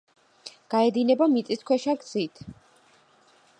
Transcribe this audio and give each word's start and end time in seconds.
გაედინება 0.73 1.27
მიწისქვეშა 1.35 1.95
გზით. 2.05 2.43